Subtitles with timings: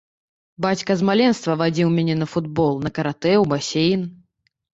[0.65, 4.01] Бацька з маленства вадзіў мяне на футбол, на каратэ, у басейн.